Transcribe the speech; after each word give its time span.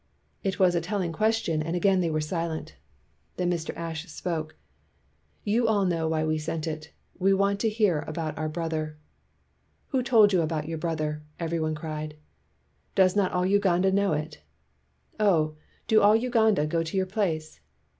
It 0.43 0.57
was 0.57 0.73
a 0.73 0.81
telling 0.81 1.11
question 1.11 1.61
and 1.61 1.75
again 1.75 1.99
they 2.01 2.09
were 2.09 2.21
si 2.21 2.35
lent. 2.35 2.73
Then 3.37 3.51
Mr. 3.51 3.71
Ashe 3.77 4.07
spoke: 4.07 4.55
"You 5.43 5.67
all 5.67 5.85
know 5.85 6.07
why 6.07 6.25
we 6.25 6.39
sent 6.39 6.65
it. 6.65 6.89
We 7.19 7.35
want 7.35 7.59
to 7.59 7.69
hear 7.69 8.03
about 8.07 8.35
our 8.35 8.49
brother." 8.49 8.97
"Who 9.89 10.01
told 10.01 10.33
}'ou 10.33 10.41
about 10.41 10.67
your 10.67 10.79
brother?" 10.79 11.21
every 11.39 11.59
one 11.59 11.75
cried. 11.75 12.15
"Does 12.95 13.15
not 13.15 13.31
all 13.31 13.45
Uganda 13.45 13.91
know 13.91 14.13
it?" 14.13 14.41
"Oh, 15.19 15.53
do 15.87 16.01
all 16.01 16.15
Uganda 16.15 16.65
go 16.65 16.81
to 16.81 16.97
your 16.97 17.05
place?" 17.05 17.59